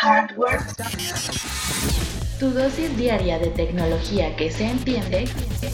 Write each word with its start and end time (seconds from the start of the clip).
Hardware. 0.00 0.60
Tu 2.38 2.50
dosis 2.50 2.96
diaria 2.96 3.36
de 3.40 3.48
tecnología 3.48 4.36
que 4.36 4.48
se 4.48 4.70
entiende 4.70 5.24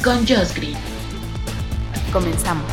con 0.03 0.17
Josh 0.27 0.55
Green. 0.57 0.79
Comenzamos. 2.11 2.65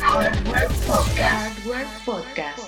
Hardware 0.00 0.66
Podcast. 0.84 1.58
Hardware 1.64 1.86
Podcast. 2.04 2.58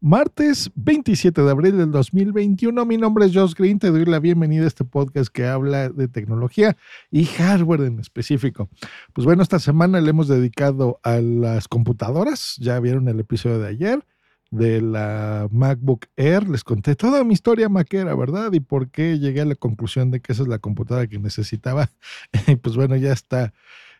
Martes 0.00 0.70
27 0.76 1.42
de 1.42 1.50
abril 1.50 1.78
del 1.78 1.90
2021. 1.90 2.84
Mi 2.84 2.96
nombre 2.96 3.26
es 3.26 3.34
Josh 3.34 3.54
Green. 3.54 3.80
Te 3.80 3.90
doy 3.90 4.04
la 4.04 4.20
bienvenida 4.20 4.62
a 4.62 4.68
este 4.68 4.84
podcast 4.84 5.32
que 5.32 5.46
habla 5.46 5.88
de 5.88 6.06
tecnología 6.06 6.76
y 7.10 7.24
hardware 7.24 7.80
en 7.80 7.98
específico. 7.98 8.68
Pues 9.14 9.24
bueno, 9.24 9.42
esta 9.42 9.58
semana 9.58 10.00
le 10.00 10.10
hemos 10.10 10.28
dedicado 10.28 11.00
a 11.02 11.16
las 11.16 11.66
computadoras. 11.66 12.54
Ya 12.60 12.78
vieron 12.78 13.08
el 13.08 13.18
episodio 13.18 13.58
de 13.58 13.66
ayer 13.66 14.04
de 14.54 14.80
la 14.80 15.48
MacBook 15.50 16.06
Air. 16.16 16.48
Les 16.48 16.64
conté 16.64 16.94
toda 16.96 17.24
mi 17.24 17.34
historia 17.34 17.68
maquera, 17.68 18.14
¿verdad? 18.14 18.52
Y 18.52 18.60
por 18.60 18.90
qué 18.90 19.18
llegué 19.18 19.40
a 19.42 19.44
la 19.44 19.54
conclusión 19.56 20.10
de 20.10 20.20
que 20.20 20.32
esa 20.32 20.42
es 20.42 20.48
la 20.48 20.58
computadora 20.58 21.06
que 21.06 21.18
necesitaba. 21.18 21.90
Y 22.48 22.56
pues 22.56 22.76
bueno, 22.76 22.96
ya 22.96 23.12
está. 23.12 23.52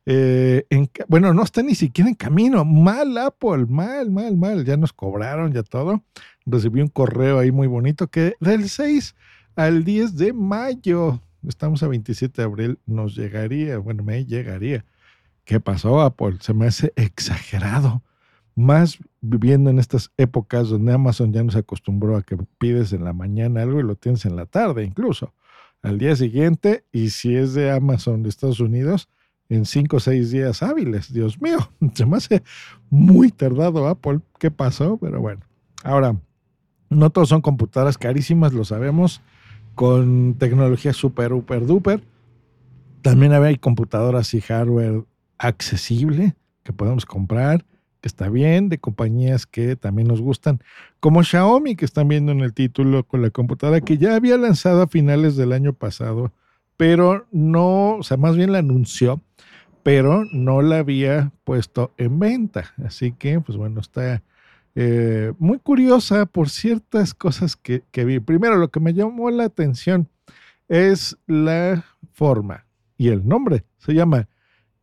eh, 0.06 0.66
en 0.70 0.90
bueno, 1.08 1.32
no 1.34 1.42
está 1.42 1.62
ni 1.62 1.74
siquiera 1.74 2.08
en 2.10 2.14
camino. 2.16 2.64
Mal 2.64 3.16
Apple, 3.18 3.66
mal, 3.68 4.10
mal, 4.10 4.36
mal. 4.36 4.64
Ya 4.64 4.76
nos 4.76 4.92
cobraron, 4.92 5.52
ya 5.52 5.62
todo. 5.62 6.02
Recibí 6.46 6.80
un 6.82 6.88
correo 6.88 7.38
ahí 7.38 7.50
muy 7.52 7.66
bonito 7.68 8.08
que 8.08 8.34
del 8.40 8.68
6 8.68 9.14
al 9.56 9.84
10 9.84 10.16
de 10.16 10.32
mayo, 10.32 11.20
estamos 11.46 11.82
a 11.82 11.88
27 11.88 12.42
de 12.42 12.44
abril, 12.46 12.78
nos 12.86 13.14
llegaría, 13.16 13.78
bueno, 13.78 14.02
me 14.04 14.24
llegaría. 14.26 14.84
¿Qué 15.44 15.60
pasó, 15.60 16.00
Apple? 16.02 16.38
Se 16.40 16.54
me 16.54 16.66
hace 16.66 16.92
exagerado. 16.96 18.02
Más 18.56 18.98
viviendo 19.20 19.70
en 19.70 19.78
estas 19.78 20.12
épocas 20.16 20.68
donde 20.68 20.92
Amazon 20.92 21.32
ya 21.32 21.42
nos 21.42 21.56
acostumbró 21.56 22.16
a 22.16 22.22
que 22.22 22.36
pides 22.58 22.92
en 22.92 23.04
la 23.04 23.12
mañana 23.12 23.62
algo 23.62 23.80
y 23.80 23.82
lo 23.82 23.96
tienes 23.96 24.24
en 24.26 24.36
la 24.36 24.46
tarde 24.46 24.84
incluso. 24.84 25.34
Al 25.82 25.98
día 25.98 26.16
siguiente, 26.16 26.84
y 26.92 27.10
si 27.10 27.34
es 27.34 27.52
de 27.54 27.70
Amazon 27.70 28.22
de 28.22 28.28
Estados 28.30 28.60
Unidos, 28.60 29.08
en 29.48 29.66
cinco 29.66 29.96
o 29.96 30.00
seis 30.00 30.30
días 30.30 30.62
hábiles. 30.62 31.12
Dios 31.12 31.40
mío, 31.40 31.58
se 31.94 32.06
me 32.06 32.16
hace 32.16 32.42
muy 32.90 33.30
tardado 33.30 33.86
Apple. 33.88 34.20
¿Qué 34.38 34.50
pasó? 34.50 34.98
Pero 34.98 35.20
bueno. 35.20 35.42
Ahora, 35.82 36.16
no 36.88 37.10
todos 37.10 37.28
son 37.28 37.42
computadoras 37.42 37.98
carísimas, 37.98 38.52
lo 38.52 38.64
sabemos, 38.64 39.20
con 39.74 40.34
tecnología 40.38 40.92
super, 40.92 41.30
super, 41.30 41.66
duper. 41.66 42.02
También 43.02 43.32
hay 43.32 43.58
computadoras 43.58 44.32
y 44.32 44.40
hardware 44.40 45.04
accesible 45.36 46.34
que 46.62 46.72
podemos 46.72 47.04
comprar, 47.04 47.66
que 48.04 48.08
está 48.08 48.28
bien, 48.28 48.68
de 48.68 48.76
compañías 48.76 49.46
que 49.46 49.76
también 49.76 50.08
nos 50.08 50.20
gustan, 50.20 50.60
como 51.00 51.22
Xiaomi, 51.22 51.74
que 51.74 51.86
están 51.86 52.06
viendo 52.06 52.32
en 52.32 52.40
el 52.40 52.52
título 52.52 53.04
con 53.04 53.22
la 53.22 53.30
computadora 53.30 53.80
que 53.80 53.96
ya 53.96 54.14
había 54.14 54.36
lanzado 54.36 54.82
a 54.82 54.88
finales 54.88 55.36
del 55.36 55.52
año 55.54 55.72
pasado, 55.72 56.30
pero 56.76 57.26
no, 57.32 57.96
o 57.96 58.02
sea, 58.02 58.18
más 58.18 58.36
bien 58.36 58.52
la 58.52 58.58
anunció, 58.58 59.22
pero 59.82 60.26
no 60.34 60.60
la 60.60 60.80
había 60.80 61.32
puesto 61.44 61.94
en 61.96 62.18
venta. 62.18 62.74
Así 62.84 63.12
que, 63.12 63.40
pues 63.40 63.56
bueno, 63.56 63.80
está 63.80 64.22
eh, 64.74 65.32
muy 65.38 65.58
curiosa 65.58 66.26
por 66.26 66.50
ciertas 66.50 67.14
cosas 67.14 67.56
que, 67.56 67.84
que 67.90 68.04
vi. 68.04 68.20
Primero, 68.20 68.56
lo 68.56 68.68
que 68.68 68.80
me 68.80 68.92
llamó 68.92 69.30
la 69.30 69.44
atención 69.44 70.10
es 70.68 71.16
la 71.26 71.86
forma 72.12 72.66
y 72.98 73.08
el 73.08 73.26
nombre. 73.26 73.64
Se 73.78 73.94
llama 73.94 74.28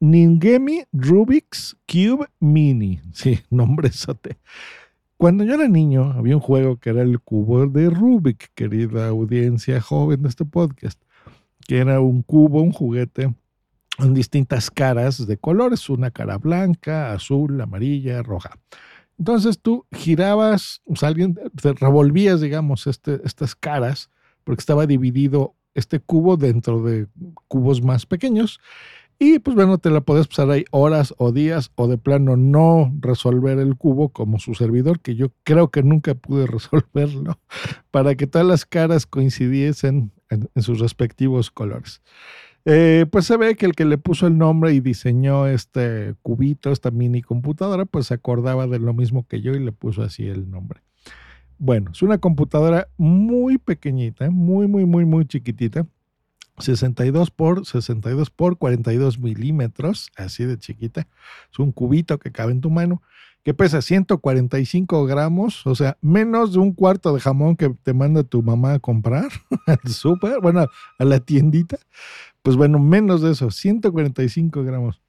Ningemi 0.02 0.84
Rubik's 0.92 1.78
Cube 1.88 2.26
Mini. 2.40 3.00
Sí, 3.14 3.40
nombrezote. 3.52 4.40
Cuando 5.16 5.44
yo 5.44 5.54
era 5.54 5.68
niño, 5.68 6.12
había 6.14 6.36
un 6.36 6.42
juego 6.42 6.78
que 6.78 6.90
era 6.90 7.04
el 7.04 7.20
cubo 7.20 7.68
de 7.68 7.92
Rubik, 7.92 8.52
querida 8.56 9.10
audiencia 9.10 9.80
joven 9.80 10.24
de 10.24 10.30
este 10.30 10.44
podcast, 10.44 11.00
que 11.68 11.78
era 11.78 12.00
un 12.00 12.24
cubo, 12.24 12.64
un 12.64 12.72
juguete 12.72 13.32
con 13.96 14.16
distintas 14.16 14.72
caras 14.72 15.28
de 15.28 15.38
colores, 15.38 15.88
una 15.88 16.10
cara 16.10 16.40
blanca, 16.40 17.14
azul, 17.14 17.62
amarilla, 17.62 18.24
roja. 18.24 18.58
Entonces 19.20 19.60
tú 19.60 19.86
girabas, 19.92 20.82
o 20.86 20.96
sea, 20.96 21.10
alguien 21.10 21.36
te 21.36 21.74
revolvías, 21.74 22.42
digamos, 22.42 22.88
este, 22.88 23.22
estas 23.24 23.54
caras, 23.54 24.10
porque 24.44 24.62
estaba 24.62 24.88
dividido 24.88 25.54
este 25.76 26.00
cubo 26.00 26.38
dentro 26.38 26.82
de 26.82 27.06
cubos 27.48 27.84
más 27.84 28.08
pequeños. 28.08 28.60
Y 29.24 29.38
pues 29.38 29.56
bueno, 29.56 29.78
te 29.78 29.92
la 29.92 30.02
podías 30.02 30.28
pasar 30.28 30.50
ahí 30.50 30.66
horas 30.72 31.14
o 31.20 31.32
días 31.32 31.72
o 31.76 31.88
de 31.88 32.00
plano 32.00 32.38
no 32.38 32.92
resolver 33.02 33.60
el 33.60 33.76
cubo 33.76 34.10
como 34.10 34.40
su 34.40 34.56
servidor, 34.56 35.00
que 35.00 35.14
yo 35.14 35.28
creo 35.44 35.70
que 35.70 35.84
nunca 35.84 36.16
pude 36.16 36.48
resolverlo, 36.48 37.38
para 37.92 38.16
que 38.16 38.26
todas 38.26 38.48
las 38.48 38.66
caras 38.66 39.06
coincidiesen 39.06 40.12
en, 40.32 40.50
en 40.56 40.64
sus 40.64 40.80
respectivos 40.80 41.52
colores. 41.52 42.02
Eh, 42.66 43.06
pues 43.12 43.26
se 43.26 43.38
ve 43.38 43.56
que 43.56 43.68
el 43.68 43.74
que 43.74 43.86
le 43.86 44.00
puso 44.00 44.26
el 44.26 44.40
nombre 44.40 44.74
y 44.74 44.80
diseñó 44.80 45.46
este 45.46 46.16
cubito, 46.24 46.72
esta 46.72 46.90
mini 46.90 47.22
computadora, 47.22 47.86
pues 47.86 48.08
se 48.08 48.16
acordaba 48.16 48.66
de 48.66 48.80
lo 48.80 48.96
mismo 48.96 49.28
que 49.28 49.40
yo 49.40 49.54
y 49.54 49.60
le 49.60 49.72
puso 49.72 50.02
así 50.02 50.26
el 50.26 50.50
nombre. 50.50 50.82
Bueno, 51.60 51.92
es 51.92 52.02
una 52.02 52.18
computadora 52.18 52.88
muy 52.98 53.60
pequeñita, 53.60 54.32
muy, 54.32 54.66
muy, 54.66 54.86
muy, 54.86 55.06
muy 55.06 55.28
chiquitita. 55.28 55.86
62 56.62 57.32
por 57.32 57.66
62 57.66 58.30
por 58.30 58.58
42 58.58 59.20
milímetros, 59.20 60.12
así 60.16 60.46
de 60.46 60.58
chiquita. 60.58 61.08
Es 61.52 61.60
un 61.60 61.72
cubito 61.72 62.20
que 62.20 62.32
cabe 62.32 62.52
en 62.52 62.62
tu 62.62 62.70
mano, 62.70 63.02
que 63.44 63.54
pesa 63.54 63.82
145 63.82 65.06
gramos, 65.06 65.66
o 65.66 65.76
sea, 65.76 65.98
menos 66.02 66.54
de 66.54 66.60
un 66.60 66.74
cuarto 66.74 67.14
de 67.14 67.20
jamón 67.20 67.56
que 67.56 67.70
te 67.84 67.94
manda 67.94 68.24
tu 68.24 68.44
mamá 68.44 68.74
a 68.74 68.80
comprar 68.80 69.30
al 69.66 69.80
súper, 69.92 70.40
bueno, 70.42 70.68
a 70.98 71.06
la 71.06 71.20
tiendita. 71.20 71.78
Pues 72.44 72.56
bueno, 72.56 72.80
menos 72.80 73.22
de 73.22 73.32
eso, 73.32 73.52
145 73.52 74.64
gramos. 74.64 75.02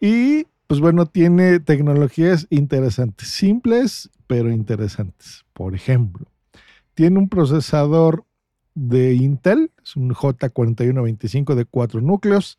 Y 0.00 0.46
pues 0.66 0.80
bueno, 0.80 1.06
tiene 1.06 1.60
tecnologías 1.60 2.46
interesantes, 2.50 3.28
simples, 3.28 4.10
pero 4.26 4.50
interesantes. 4.50 5.44
Por 5.52 5.74
ejemplo, 5.74 6.26
tiene 6.94 7.18
un 7.18 7.28
procesador 7.28 8.24
de 8.74 9.14
Intel, 9.14 9.70
es 9.82 9.96
un 9.96 10.10
J4125 10.10 11.54
de 11.54 11.64
4 11.64 12.00
núcleos, 12.00 12.58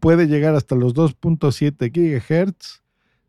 puede 0.00 0.26
llegar 0.26 0.54
hasta 0.54 0.74
los 0.74 0.94
2.7 0.94 1.90
GHz 1.90 2.82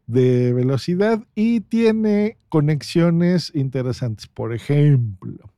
de 0.07 0.53
velocidad 0.53 1.23
y 1.35 1.61
tiene 1.61 2.37
conexiones 2.49 3.51
interesantes. 3.53 4.27
Por 4.27 4.53
ejemplo, 4.53 5.51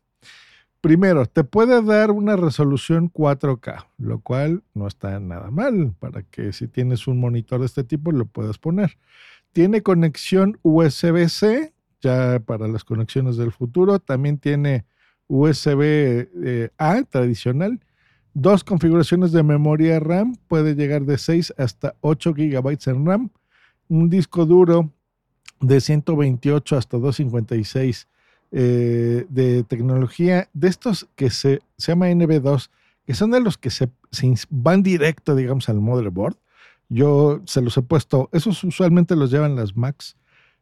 primero, 0.82 1.26
te 1.28 1.44
puede 1.44 1.82
dar 1.84 2.12
una 2.12 2.36
resolución 2.36 3.12
4K, 3.12 3.88
lo 3.98 4.20
cual 4.20 4.64
no 4.74 4.88
está 4.88 5.20
nada 5.20 5.52
mal 5.52 5.94
para 6.00 6.24
que 6.24 6.52
si 6.52 6.68
tienes 6.68 7.08
un 7.08 7.20
monitor 7.20 7.60
de 7.60 7.68
este 7.68 7.84
tipo 7.84 8.12
lo 8.12 8.26
puedas 8.26 8.58
poner. 8.58 8.98
Tiene 9.52 9.82
conexión 9.82 10.60
USB-C, 10.64 11.74
ya 12.02 12.40
para 12.40 12.68
las 12.68 12.84
conexiones 12.84 13.38
del 13.38 13.52
futuro. 13.52 14.00
También 14.00 14.38
tiene 14.38 14.86
USB 15.30 15.82
eh, 15.82 16.70
A 16.78 17.04
tradicional. 17.04 17.80
Dos 18.34 18.64
configuraciones 18.64 19.32
de 19.32 19.44
memoria 19.44 20.00
RAM, 20.00 20.36
puede 20.48 20.76
llegar 20.76 21.04
de 21.04 21.18
6 21.18 21.54
hasta 21.58 21.96
8 22.02 22.34
GB 22.34 22.78
en 22.88 23.06
RAM. 23.06 23.30
Un 23.88 24.10
disco 24.10 24.46
duro 24.46 24.92
de 25.62 25.82
128 25.82 26.78
hasta 26.78 26.98
256 26.98 28.08
eh, 28.52 29.26
de 29.30 29.64
tecnología, 29.64 30.50
de 30.54 30.68
estos 30.68 31.08
que 31.16 31.30
se, 31.30 31.62
se 31.78 31.92
llama 31.92 32.10
NB2, 32.10 32.70
que 33.06 33.14
son 33.14 33.32
de 33.32 33.40
los 33.42 33.58
que 33.58 33.70
se, 33.70 33.90
se 34.12 34.34
van 34.50 34.84
directo, 34.84 35.36
digamos, 35.36 35.70
al 35.70 35.82
motherboard. 35.82 36.36
Yo 36.90 37.42
se 37.46 37.62
los 37.62 37.78
he 37.78 37.82
puesto, 37.84 38.30
esos 38.32 38.64
usualmente 38.64 39.16
los 39.16 39.30
llevan 39.30 39.56
las 39.56 39.76
Macs, 39.76 40.16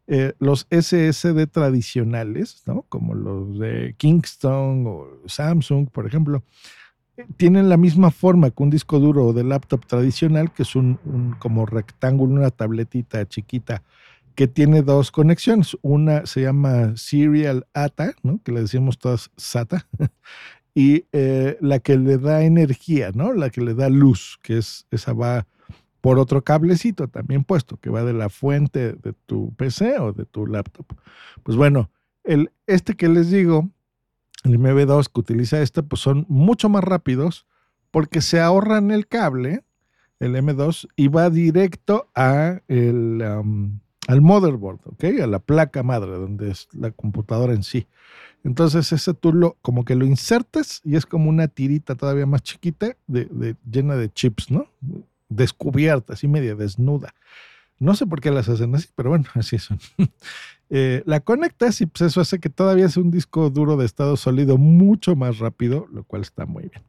eh, 0.08 0.34
los 0.40 0.68
SSD 0.70 1.48
tradicionales, 1.48 2.64
¿no? 2.66 2.84
Como 2.90 3.14
los 3.14 3.60
de 3.60 3.94
Kingston 3.98 4.86
o 4.88 5.08
Samsung, 5.26 5.90
por 5.90 6.08
ejemplo, 6.08 6.44
eh, 7.18 7.26
tienen 7.36 7.70
la 7.70 7.78
misma 7.78 8.12
forma 8.12 8.52
que 8.52 8.64
un 8.64 8.70
disco 8.70 9.00
duro 9.00 9.34
de 9.34 9.44
laptop 9.44 9.86
tradicional, 9.86 10.54
que 10.54 10.64
es 10.64 10.76
un, 10.76 11.00
un 11.06 11.36
como 11.40 11.66
rectángulo, 11.66 12.34
una 12.34 12.52
tabletita 12.52 13.28
chiquita 13.28 13.84
que 14.38 14.48
tiene 14.48 14.84
dos 14.84 15.12
conexiones. 15.12 15.76
Una 15.82 16.28
se 16.28 16.42
llama 16.44 16.96
Serial 16.96 17.66
ATA, 17.74 18.14
¿no? 18.22 18.40
que 18.44 18.52
le 18.52 18.62
decimos 18.62 19.00
todas 19.00 19.32
SATA, 19.36 19.88
y 20.76 21.06
eh, 21.12 21.58
la 21.60 21.80
que 21.80 21.98
le 21.98 22.20
da 22.20 22.44
energía, 22.44 23.12
¿no? 23.16 23.34
la 23.34 23.50
que 23.50 23.62
le 23.62 23.74
da 23.74 23.90
luz, 23.90 24.40
que 24.44 24.60
es 24.60 24.86
esa 24.92 25.14
va 25.14 25.48
por 26.08 26.20
otro 26.20 26.42
cablecito 26.42 27.10
también 27.10 27.44
puesto, 27.44 27.76
que 27.82 27.90
va 27.90 28.02
de 28.06 28.14
la 28.14 28.30
fuente 28.30 28.94
de 28.94 29.12
tu 29.26 29.54
PC 29.56 30.00
o 30.00 30.14
de 30.14 30.24
tu 30.24 30.48
laptop. 30.48 30.86
Pues 31.44 31.58
bueno, 31.58 31.92
el, 32.24 32.50
este 32.66 32.96
que 32.96 33.10
les 33.10 33.30
digo, 33.30 33.70
el 34.46 34.58
MB2 34.58 35.12
que 35.14 35.20
utiliza 35.20 35.62
este, 35.62 35.84
pues 35.84 36.02
son 36.02 36.26
mucho 36.30 36.70
más 36.70 36.86
rápidos 36.86 37.46
porque 37.92 38.22
se 38.22 38.40
ahorran 38.40 38.90
el 38.92 39.10
cable, 39.10 39.66
el 40.22 40.36
M2, 40.36 40.88
y 40.96 41.10
va 41.10 41.30
directo 41.30 42.08
a 42.16 42.62
el, 42.70 43.22
al 43.22 44.22
motherboard, 44.22 44.80
¿ok? 44.86 45.04
A 45.22 45.28
la 45.28 45.40
placa 45.40 45.84
madre, 45.84 46.12
donde 46.12 46.52
es 46.52 46.70
la 46.72 46.92
computadora 46.92 47.52
en 47.52 47.64
sí. 47.64 47.86
Entonces 48.46 48.94
ese 48.94 49.14
tú 49.14 49.34
lo, 49.34 49.58
como 49.62 49.84
que 49.84 49.96
lo 49.96 50.06
insertas 50.06 50.80
y 50.86 50.96
es 50.96 51.06
como 51.06 51.30
una 51.30 51.50
tirita 51.50 51.96
todavía 51.96 52.26
más 52.26 52.44
chiquita 52.44 52.96
de, 53.08 53.58
llena 53.70 53.98
de 53.98 54.10
chips, 54.10 54.50
¿no? 54.50 54.70
Descubierta, 55.30 56.14
así 56.14 56.28
media 56.28 56.56
desnuda. 56.56 57.14
No 57.80 57.96
sé 57.96 58.08
por 58.08 58.22
qué 58.22 58.32
las 58.32 58.50
hacen 58.50 58.74
así, 58.76 58.88
pero 58.96 59.10
bueno, 59.10 59.26
así 59.34 59.58
son. 59.60 59.80
Eh, 60.70 61.02
la 61.06 61.22
conectas 61.22 61.80
y 61.80 61.86
pues 61.86 62.02
eso 62.02 62.20
hace 62.20 62.40
que 62.40 62.50
todavía 62.50 62.90
sea 62.90 63.04
un 63.04 63.12
disco 63.12 63.50
duro 63.50 63.78
de 63.78 63.86
estado 63.86 64.18
sólido 64.18 64.58
mucho 64.58 65.16
más 65.16 65.40
rápido, 65.40 65.88
lo 65.92 66.04
cual 66.04 66.24
está 66.24 66.46
muy 66.46 66.64
bien. 66.64 66.84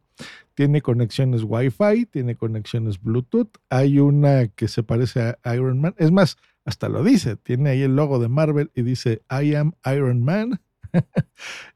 Tiene 0.55 0.83
conexiones 0.83 1.45
Wi-Fi, 1.45 2.07
tiene 2.07 2.35
conexiones 2.35 3.01
Bluetooth. 3.01 3.51
Hay 3.71 4.01
una 4.01 4.49
que 4.49 4.67
se 4.67 4.83
parece 4.83 5.37
a 5.43 5.55
Iron 5.55 5.81
Man. 5.81 5.95
Es 5.99 6.11
más, 6.11 6.37
hasta 6.65 6.89
lo 6.89 7.05
dice. 7.05 7.37
Tiene 7.37 7.71
ahí 7.71 7.83
el 7.83 7.95
logo 7.95 8.19
de 8.19 8.29
Marvel 8.29 8.73
y 8.75 8.83
dice 8.83 9.23
I 9.31 9.55
am 9.55 9.73
Iron 9.87 10.23
Man. 10.23 10.61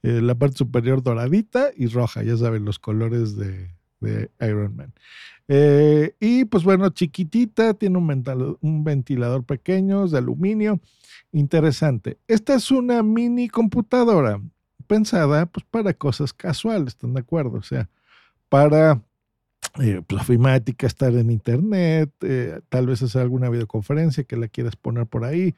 Eh, 0.02 0.20
la 0.22 0.34
parte 0.34 0.56
superior 0.56 1.02
doradita 1.02 1.70
y 1.76 1.86
roja, 1.86 2.22
ya 2.24 2.36
saben, 2.36 2.64
los 2.64 2.78
colores 2.78 3.36
de, 3.36 3.70
Iron 4.40 4.76
Man. 4.76 4.92
Eh, 5.48 6.14
y 6.20 6.44
pues 6.44 6.64
bueno, 6.64 6.88
chiquitita, 6.90 7.74
tiene 7.74 7.98
un, 7.98 8.58
un 8.60 8.84
ventilador 8.84 9.44
pequeño 9.44 10.08
de 10.08 10.18
aluminio. 10.18 10.80
Interesante. 11.32 12.18
Esta 12.28 12.54
es 12.54 12.70
una 12.70 13.02
mini 13.02 13.48
computadora 13.48 14.40
pensada 14.86 15.46
pues 15.46 15.64
para 15.70 15.94
cosas 15.94 16.32
casuales, 16.32 16.88
¿están 16.88 17.14
de 17.14 17.20
acuerdo? 17.20 17.58
O 17.58 17.62
sea, 17.62 17.88
para 18.48 19.00
eh, 19.80 20.02
pues, 20.06 20.28
estar 20.80 21.14
en 21.14 21.30
internet, 21.30 22.10
eh, 22.20 22.60
tal 22.68 22.86
vez 22.86 23.02
hacer 23.02 23.22
alguna 23.22 23.48
videoconferencia 23.48 24.24
que 24.24 24.36
la 24.36 24.48
quieras 24.48 24.76
poner 24.76 25.06
por 25.06 25.24
ahí, 25.24 25.54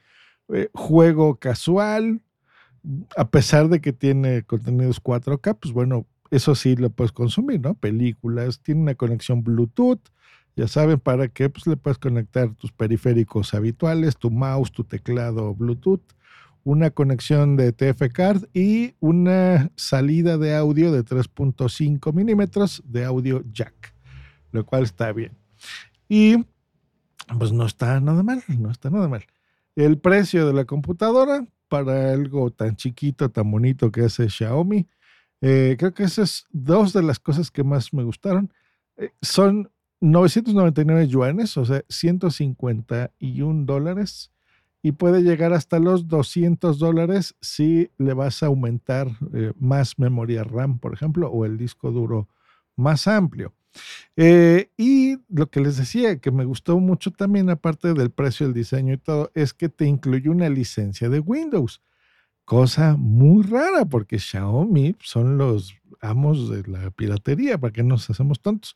eh, 0.53 0.69
juego 0.73 1.35
casual, 1.35 2.21
a 3.17 3.27
pesar 3.29 3.67
de 3.67 3.81
que 3.81 3.91
tiene 3.91 4.43
contenidos 4.43 5.01
4K, 5.03 5.57
pues 5.59 5.73
bueno, 5.73 6.05
eso 6.31 6.55
sí 6.55 6.75
lo 6.75 6.89
puedes 6.89 7.11
consumir, 7.11 7.61
¿no? 7.61 7.75
Películas, 7.75 8.59
tiene 8.61 8.81
una 8.81 8.95
conexión 8.95 9.43
Bluetooth, 9.43 10.01
ya 10.55 10.67
saben 10.67 10.99
para 10.99 11.27
qué, 11.27 11.49
pues 11.49 11.67
le 11.67 11.77
puedes 11.77 11.97
conectar 11.97 12.53
tus 12.55 12.71
periféricos 12.71 13.53
habituales, 13.53 14.17
tu 14.17 14.31
mouse, 14.31 14.71
tu 14.71 14.83
teclado 14.83 15.53
Bluetooth, 15.53 16.01
una 16.63 16.89
conexión 16.89 17.57
de 17.57 17.71
TF 17.73 18.11
Card 18.11 18.45
y 18.53 18.95
una 18.99 19.71
salida 19.75 20.37
de 20.37 20.55
audio 20.55 20.91
de 20.91 21.03
3.5 21.03 22.13
milímetros 22.13 22.81
de 22.85 23.05
audio 23.05 23.43
jack, 23.51 23.93
lo 24.51 24.65
cual 24.65 24.83
está 24.83 25.11
bien. 25.11 25.37
Y 26.09 26.45
pues 27.37 27.51
no 27.51 27.65
está 27.65 27.99
nada 27.99 28.23
mal, 28.23 28.43
no 28.47 28.71
está 28.71 28.89
nada 28.89 29.07
mal. 29.07 29.25
El 29.75 29.99
precio 29.99 30.47
de 30.47 30.53
la 30.53 30.65
computadora 30.65 31.45
para 31.67 32.13
algo 32.13 32.51
tan 32.51 32.75
chiquito, 32.75 33.29
tan 33.29 33.51
bonito 33.51 33.91
que 33.91 34.01
hace 34.01 34.29
Xiaomi, 34.29 34.87
eh, 35.47 35.75
creo 35.77 35.93
que 35.93 36.01
esas 36.01 36.47
dos 36.49 36.91
de 36.91 37.03
las 37.03 37.19
cosas 37.19 37.51
que 37.51 37.63
más 37.63 37.93
me 37.93 38.03
gustaron. 38.03 38.51
Eh, 38.97 39.11
son 39.21 39.69
999 40.01 41.07
yuanes, 41.07 41.55
o 41.57 41.65
sea, 41.65 41.83
151 41.87 43.65
dólares 43.65 44.31
y 44.81 44.93
puede 44.93 45.21
llegar 45.21 45.53
hasta 45.53 45.77
los 45.77 46.07
200 46.07 46.79
dólares 46.79 47.35
si 47.41 47.91
le 47.99 48.15
vas 48.15 48.41
a 48.41 48.47
aumentar 48.47 49.07
eh, 49.35 49.53
más 49.59 49.99
memoria 49.99 50.43
RAM, 50.43 50.79
por 50.79 50.95
ejemplo, 50.95 51.29
o 51.29 51.45
el 51.45 51.59
disco 51.59 51.91
duro 51.91 52.27
más 52.75 53.07
amplio. 53.07 53.53
Y 54.15 55.17
lo 55.29 55.51
que 55.51 55.59
les 55.59 55.77
decía, 55.77 56.17
que 56.17 56.31
me 56.31 56.45
gustó 56.45 56.79
mucho 56.79 57.11
también, 57.11 57.51
aparte 57.51 57.93
del 57.93 58.09
precio, 58.09 58.47
el 58.47 58.53
diseño 58.53 58.93
y 58.93 58.97
todo, 58.97 59.29
es 59.35 59.53
que 59.53 59.69
te 59.69 59.85
incluye 59.85 60.27
una 60.29 60.49
licencia 60.49 61.07
de 61.07 61.19
Windows. 61.19 61.83
Cosa 62.45 62.95
muy 62.95 63.43
rara 63.43 63.85
porque 63.85 64.19
Xiaomi 64.19 64.95
son 65.01 65.37
los 65.37 65.75
amos 65.99 66.49
de 66.49 66.63
la 66.71 66.91
piratería, 66.91 67.57
para 67.57 67.73
que 67.73 67.83
nos 67.83 68.07
hacemos 68.09 68.39
tontos. 68.39 68.75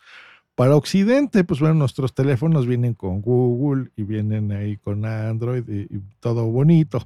Para 0.56 0.76
Occidente, 0.76 1.44
pues 1.44 1.60
bueno, 1.60 1.76
nuestros 1.76 2.14
teléfonos 2.14 2.66
vienen 2.66 2.94
con 2.96 3.22
Google 3.22 3.92
y 3.96 4.04
vienen 4.04 4.52
ahí 4.52 4.76
con 4.78 5.06
Android 5.06 5.64
y, 5.70 5.88
todo 6.20 6.46
bonito. 6.48 7.06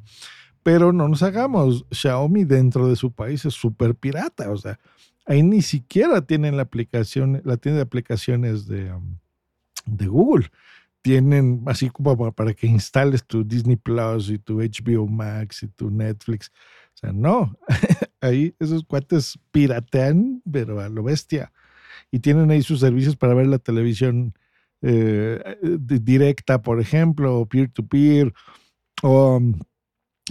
Pero 0.63 0.93
no 0.93 1.09
nos 1.09 1.21
hagamos, 1.21 1.85
Xiaomi 1.91 2.45
dentro 2.45 2.87
de 2.87 2.95
su 2.95 3.11
país 3.11 3.43
es 3.45 3.53
súper 3.53 3.95
pirata, 3.95 4.49
o 4.49 4.57
sea, 4.57 4.79
ahí 5.25 5.43
ni 5.43 5.61
siquiera 5.61 6.21
tienen 6.21 6.55
la 6.55 6.63
aplicación, 6.63 7.41
la 7.43 7.57
tienda 7.57 7.79
de 7.79 7.83
aplicaciones 7.83 8.67
de, 8.67 8.93
um, 8.93 9.17
de 9.85 10.07
Google. 10.07 10.49
Tienen 11.03 11.63
así 11.67 11.91
como 11.91 12.31
para 12.31 12.53
que 12.55 12.65
instales 12.65 13.23
tu 13.25 13.43
Disney 13.43 13.75
Plus 13.75 14.29
y 14.31 14.39
tu 14.39 14.59
HBO 14.59 15.07
Max 15.07 15.61
y 15.61 15.67
tu 15.67 15.91
Netflix. 15.91 16.51
O 16.95 16.97
sea, 16.97 17.13
no, 17.13 17.55
ahí 18.21 18.55
esos 18.59 18.83
cuates 18.83 19.37
piratean, 19.51 20.41
pero 20.51 20.79
a 20.79 20.89
lo 20.89 21.03
bestia 21.03 21.51
y 22.13 22.19
tienen 22.19 22.51
ahí 22.51 22.61
sus 22.61 22.79
servicios 22.79 23.15
para 23.15 23.33
ver 23.33 23.47
la 23.47 23.57
televisión 23.57 24.35
eh, 24.83 25.57
directa, 25.61 26.61
por 26.61 26.79
ejemplo, 26.79 27.39
o 27.39 27.47
peer-to-peer, 27.47 28.31
o 29.01 29.41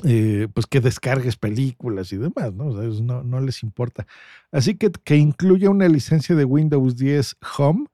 eh, 0.05 0.47
pues 0.55 0.67
que 0.67 0.81
descargues 0.81 1.37
películas 1.37 2.13
y 2.13 2.19
demás, 2.19 2.55
¿no? 2.55 2.71
no, 2.71 3.25
no 3.25 3.41
les 3.41 3.65
importa. 3.65 4.07
Así 4.53 4.77
que 4.77 4.93
que 4.93 5.17
incluya 5.17 5.71
una 5.71 5.89
licencia 5.89 6.37
de 6.37 6.45
Windows 6.45 6.97
10 6.97 7.37
Home 7.59 7.87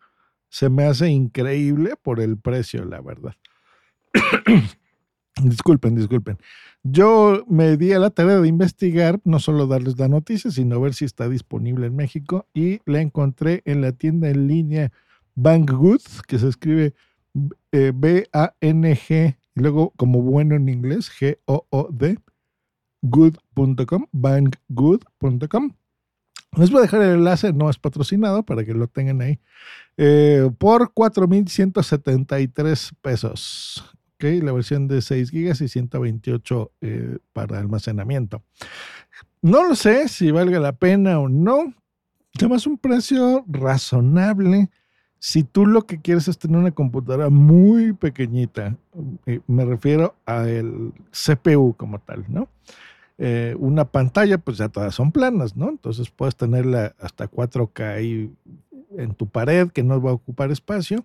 se 0.48 0.68
me 0.68 0.84
hace 0.84 1.08
increíble 1.08 1.94
por 2.00 2.20
el 2.20 2.38
precio, 2.38 2.84
la 2.84 3.00
verdad. 3.00 3.34
disculpen, 5.42 5.94
disculpen. 5.94 6.38
Yo 6.82 7.44
me 7.48 7.76
di 7.76 7.92
a 7.92 7.98
la 7.98 8.10
tarea 8.10 8.38
de 8.38 8.48
investigar, 8.48 9.20
no 9.24 9.40
solo 9.40 9.66
darles 9.66 9.98
la 9.98 10.08
noticia, 10.08 10.50
sino 10.50 10.80
ver 10.80 10.94
si 10.94 11.04
está 11.04 11.28
disponible 11.28 11.86
en 11.86 11.96
México 11.96 12.46
y 12.54 12.80
la 12.86 13.00
encontré 13.00 13.62
en 13.64 13.80
la 13.80 13.92
tienda 13.92 14.30
en 14.30 14.48
línea 14.48 14.92
Banggood, 15.34 16.00
que 16.26 16.38
se 16.38 16.48
escribe 16.48 16.94
eh, 17.72 17.92
B-A-N-G, 17.94 19.36
y 19.54 19.60
luego 19.60 19.92
como 19.96 20.22
bueno 20.22 20.54
en 20.56 20.68
inglés, 20.68 21.10
G-O-O-D, 21.10 22.18
good.com, 23.02 24.06
banggood.com. 24.12 25.72
Les 26.56 26.70
voy 26.70 26.80
a 26.80 26.82
dejar 26.82 27.02
el 27.02 27.18
enlace, 27.18 27.52
no 27.52 27.70
es 27.70 27.78
patrocinado, 27.78 28.42
para 28.42 28.64
que 28.64 28.74
lo 28.74 28.88
tengan 28.88 29.20
ahí, 29.20 29.38
eh, 29.96 30.50
por 30.58 30.92
4.173 30.92 32.90
pesos 33.00 33.96
la 34.20 34.52
versión 34.52 34.88
de 34.88 35.00
6 35.00 35.30
GB 35.30 35.62
y 35.62 35.68
128 35.68 36.72
eh, 36.80 37.18
para 37.32 37.58
almacenamiento. 37.58 38.42
No 39.42 39.64
lo 39.64 39.74
sé 39.74 40.08
si 40.08 40.30
valga 40.30 40.58
la 40.58 40.72
pena 40.72 41.20
o 41.20 41.28
no. 41.28 41.72
Además, 42.36 42.67
un 42.67 42.78
precio 42.78 43.44
razonable. 43.48 44.70
Si 45.20 45.44
tú 45.44 45.67
lo 45.67 45.86
que 45.86 46.00
quieres 46.00 46.28
es 46.28 46.38
tener 46.38 46.58
una 46.58 46.72
computadora 46.72 47.28
muy 47.28 47.93
pequeñita, 47.93 48.76
eh, 49.26 49.40
me 49.46 49.64
refiero 49.64 50.17
al 50.26 50.93
CPU 51.10 51.74
como 51.76 52.00
tal, 52.00 52.24
¿no? 52.28 52.48
Eh, 53.19 53.56
una 53.58 53.84
pantalla, 53.84 54.39
pues 54.39 54.58
ya 54.58 54.69
todas 54.69 54.94
son 54.94 55.10
planas, 55.10 55.56
¿no? 55.56 55.69
Entonces 55.69 56.08
puedes 56.08 56.37
tenerla 56.37 56.94
hasta 57.01 57.29
4K 57.29 57.96
ahí 57.96 58.32
en 58.96 59.15
tu 59.15 59.29
pared 59.29 59.69
que 59.70 59.82
no 59.82 60.01
va 60.01 60.10
a 60.10 60.15
ocupar 60.15 60.51
espacio. 60.51 61.05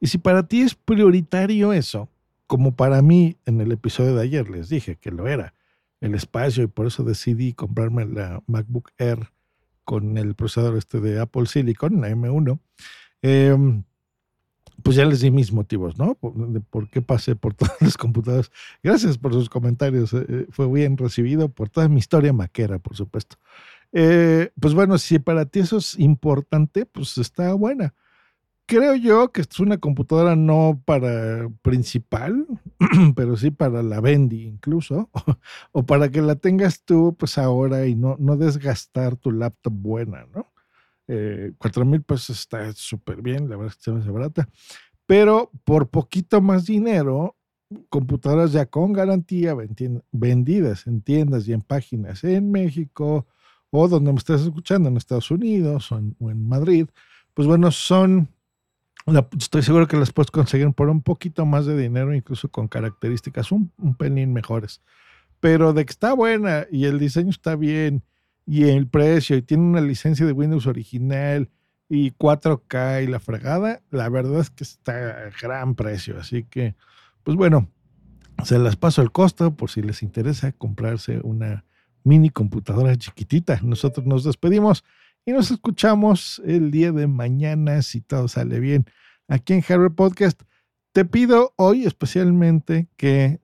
Y 0.00 0.06
si 0.06 0.18
para 0.18 0.42
ti 0.42 0.62
es 0.62 0.74
prioritario 0.74 1.72
eso, 1.72 2.08
como 2.46 2.74
para 2.74 3.02
mí 3.02 3.36
en 3.46 3.60
el 3.60 3.72
episodio 3.72 4.16
de 4.16 4.22
ayer 4.22 4.48
les 4.50 4.68
dije 4.68 4.96
que 4.96 5.10
lo 5.10 5.28
era, 5.28 5.54
el 6.00 6.14
espacio 6.14 6.64
y 6.64 6.66
por 6.66 6.86
eso 6.86 7.04
decidí 7.04 7.52
comprarme 7.52 8.06
la 8.06 8.42
MacBook 8.46 8.90
Air 8.98 9.28
con 9.84 10.16
el 10.16 10.34
procesador 10.34 10.78
este 10.78 11.00
de 11.00 11.20
Apple 11.20 11.46
Silicon, 11.46 12.00
la 12.00 12.08
M1, 12.08 12.58
em, 13.22 13.82
pues 14.82 14.96
ya 14.96 15.04
les 15.04 15.20
di 15.20 15.30
mis 15.30 15.52
motivos, 15.52 15.98
¿no? 15.98 16.14
Por, 16.14 16.62
por, 16.64 16.88
qué 16.88 17.02
pasé 17.02 17.36
por 17.36 17.54
todas 17.54 17.76
las 17.80 17.96
computadoras. 17.96 18.50
Gracias 18.82 19.18
por 19.18 19.32
sus 19.32 19.48
comentarios, 19.48 20.12
eh, 20.12 20.26
eh, 20.28 20.46
fue 20.50 20.70
bien 20.70 20.96
recibido 20.96 21.48
por 21.48 21.68
toda 21.68 21.88
mi 21.88 21.98
historia 21.98 22.32
maquera, 22.32 22.78
por 22.78 22.96
supuesto. 22.96 23.36
Eh, 23.92 24.50
pues 24.60 24.74
bueno, 24.74 24.98
si 24.98 25.18
para 25.18 25.46
ti 25.46 25.60
eso 25.60 25.78
es 25.78 25.98
importante, 25.98 26.86
pues 26.86 27.18
está 27.18 27.54
buena 27.54 27.94
creo 28.70 28.94
yo 28.94 29.32
que 29.32 29.40
es 29.40 29.58
una 29.58 29.78
computadora 29.78 30.36
no 30.36 30.80
para 30.84 31.48
principal, 31.60 32.46
pero 33.16 33.36
sí 33.36 33.50
para 33.50 33.82
la 33.82 34.00
Bendy 34.00 34.46
incluso, 34.46 35.10
o 35.72 35.84
para 35.84 36.08
que 36.08 36.22
la 36.22 36.36
tengas 36.36 36.84
tú 36.84 37.16
pues 37.18 37.36
ahora 37.36 37.88
y 37.88 37.96
no, 37.96 38.14
no 38.20 38.36
desgastar 38.36 39.16
tu 39.16 39.32
laptop 39.32 39.72
buena, 39.72 40.24
¿no? 40.32 40.46
Eh, 41.12 41.52
cuatro 41.58 41.84
mil 41.84 42.02
pesos 42.02 42.38
está 42.38 42.72
súper 42.72 43.20
bien, 43.20 43.48
la 43.48 43.56
verdad 43.56 43.72
es 43.72 43.76
que 43.78 43.82
se 43.82 43.90
me 43.90 44.00
hace 44.00 44.10
barata, 44.10 44.48
pero 45.06 45.50
por 45.64 45.88
poquito 45.88 46.40
más 46.40 46.66
dinero, 46.66 47.36
computadoras 47.88 48.52
ya 48.52 48.66
con 48.66 48.92
garantía 48.92 49.56
vendidas 50.12 50.86
en 50.86 51.02
tiendas 51.02 51.48
y 51.48 51.52
en 51.52 51.62
páginas 51.62 52.22
en 52.22 52.52
México 52.52 53.26
o 53.70 53.88
donde 53.88 54.12
me 54.12 54.18
estés 54.18 54.42
escuchando, 54.42 54.88
en 54.88 54.96
Estados 54.96 55.32
Unidos 55.32 55.90
o 55.90 55.98
en 55.98 56.48
Madrid, 56.48 56.86
pues 57.34 57.48
bueno, 57.48 57.72
son 57.72 58.28
estoy 59.36 59.62
seguro 59.62 59.88
que 59.88 59.96
las 59.96 60.12
puedes 60.12 60.30
conseguir 60.30 60.72
por 60.72 60.88
un 60.88 61.02
poquito 61.02 61.44
más 61.46 61.66
de 61.66 61.76
dinero, 61.76 62.14
incluso 62.14 62.48
con 62.50 62.68
características 62.68 63.50
un, 63.50 63.72
un 63.78 63.96
pelín 63.96 64.32
mejores. 64.32 64.80
Pero 65.40 65.72
de 65.72 65.84
que 65.84 65.90
está 65.90 66.12
buena 66.12 66.66
y 66.70 66.84
el 66.84 66.98
diseño 66.98 67.30
está 67.30 67.56
bien 67.56 68.02
y 68.50 68.64
el 68.64 68.88
precio 68.88 69.36
y 69.36 69.42
tiene 69.42 69.62
una 69.62 69.80
licencia 69.80 70.26
de 70.26 70.32
Windows 70.32 70.66
original 70.66 71.48
y 71.88 72.10
4K 72.10 73.04
y 73.04 73.06
la 73.06 73.20
fregada, 73.20 73.80
la 73.92 74.08
verdad 74.08 74.40
es 74.40 74.50
que 74.50 74.64
está 74.64 75.26
a 75.26 75.30
gran 75.40 75.76
precio. 75.76 76.18
Así 76.18 76.42
que, 76.42 76.74
pues 77.22 77.36
bueno, 77.36 77.70
se 78.42 78.58
las 78.58 78.74
paso 78.74 79.02
el 79.02 79.12
costo 79.12 79.54
por 79.54 79.70
si 79.70 79.82
les 79.82 80.02
interesa 80.02 80.50
comprarse 80.50 81.20
una 81.22 81.64
mini 82.02 82.28
computadora 82.30 82.96
chiquitita. 82.96 83.60
Nosotros 83.62 84.04
nos 84.04 84.24
despedimos 84.24 84.82
y 85.24 85.30
nos 85.30 85.52
escuchamos 85.52 86.42
el 86.44 86.72
día 86.72 86.90
de 86.90 87.06
mañana 87.06 87.82
si 87.82 88.00
todo 88.00 88.26
sale 88.26 88.58
bien 88.58 88.84
aquí 89.28 89.52
en 89.52 89.62
Harry 89.68 89.90
Podcast. 89.90 90.42
Te 90.90 91.04
pido 91.04 91.54
hoy 91.54 91.84
especialmente 91.84 92.88
que 92.96 93.38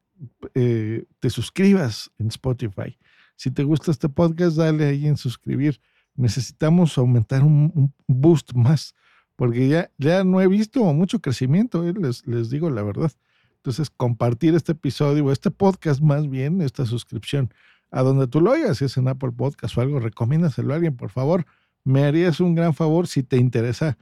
eh, 0.54 1.04
te 1.20 1.30
suscribas 1.30 2.10
en 2.18 2.26
Spotify. 2.26 2.98
Si 3.36 3.50
te 3.50 3.62
gusta 3.62 3.90
este 3.90 4.08
podcast, 4.08 4.56
dale 4.56 4.86
ahí 4.86 5.06
en 5.06 5.16
suscribir. 5.16 5.80
Necesitamos 6.14 6.96
aumentar 6.98 7.42
un, 7.42 7.92
boost 8.06 8.54
más, 8.54 8.94
porque 9.36 9.68
ya, 9.68 9.90
ya 9.98 10.24
no 10.24 10.40
he 10.40 10.48
visto 10.48 10.82
mucho 10.92 11.20
crecimiento, 11.20 11.86
eh, 11.86 11.94
les, 12.24 12.50
digo 12.50 12.70
la 12.70 12.82
verdad. 12.82 13.12
Entonces, 13.56 13.90
compartir 13.90 14.54
este 14.54 14.72
episodio 14.72 15.26
o 15.26 15.32
este 15.32 15.50
podcast 15.50 16.00
más 16.00 16.28
bien, 16.28 16.62
esta 16.62 16.86
suscripción, 16.86 17.52
a 17.90 18.02
donde 18.02 18.26
tú 18.26 18.40
lo 18.40 18.52
oigas, 18.52 18.78
si 18.78 18.86
es 18.86 18.96
en 18.96 19.08
Apple 19.08 19.32
Podcast 19.32 19.76
o 19.76 19.80
algo, 19.80 20.00
recomiéndaselo 20.00 20.72
a 20.72 20.76
alguien, 20.76 20.96
por 20.96 21.10
favor. 21.10 21.46
Me 21.84 22.04
harías 22.04 22.40
un 22.40 22.54
gran 22.54 22.74
favor 22.74 23.06
si 23.06 23.22
te 23.22 23.36
interesa 23.36 23.96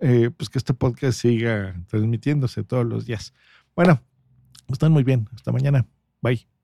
eh, 0.00 0.30
pues 0.34 0.48
que 0.48 0.58
este 0.58 0.72
podcast 0.72 1.20
siga 1.20 1.74
transmitiéndose 1.88 2.64
todos 2.64 2.86
los 2.86 3.04
días. 3.06 3.34
Bueno, 3.76 4.02
están 4.68 4.92
muy 4.92 5.04
bien. 5.04 5.28
Hasta 5.34 5.52
mañana. 5.52 5.86
Bye. 6.22 6.59